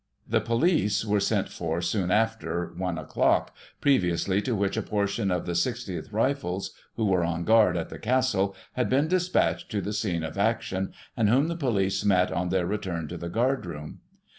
[0.27, 5.29] The police were sent for soon after i o'clock, pre viously to which a portion
[5.29, 9.79] of the 60th Rifles, who were on guard at the Castle, had been despatched to
[9.79, 13.63] the scene of action, and whom the police met on their return to the guard
[13.67, 13.99] room.